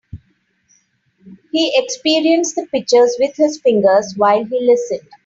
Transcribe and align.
He 1.51 1.71
experienced 1.75 2.55
the 2.55 2.65
pictures 2.71 3.17
with 3.19 3.35
his 3.37 3.59
fingers 3.61 4.15
while 4.17 4.43
he 4.43 4.59
listened. 4.67 5.07